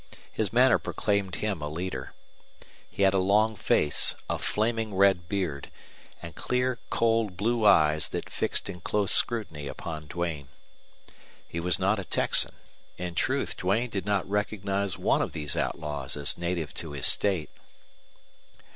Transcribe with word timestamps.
His 0.31 0.51
manner 0.51 0.79
proclaimed 0.79 1.35
him 1.35 1.61
a 1.61 1.69
leader. 1.69 2.13
He 2.89 3.03
had 3.03 3.13
a 3.13 3.19
long 3.19 3.55
face, 3.55 4.15
a 4.27 4.39
flaming 4.39 4.95
red 4.95 5.29
beard, 5.29 5.69
and 6.23 6.33
clear, 6.33 6.79
cold 6.89 7.37
blue 7.37 7.67
eyes 7.67 8.09
that 8.09 8.27
fixed 8.27 8.67
in 8.67 8.79
close 8.81 9.11
scrutiny 9.11 9.67
upon 9.67 10.07
Duane. 10.07 10.47
He 11.47 11.59
was 11.59 11.77
not 11.77 11.99
a 11.99 12.03
Texan; 12.03 12.55
in 12.97 13.13
truth, 13.13 13.55
Duane 13.55 13.91
did 13.91 14.07
not 14.07 14.27
recognize 14.27 14.97
one 14.97 15.21
of 15.21 15.33
these 15.33 15.55
outlaws 15.55 16.17
as 16.17 16.35
native 16.35 16.73
to 16.73 16.93
his 16.93 17.05
state. 17.05 17.51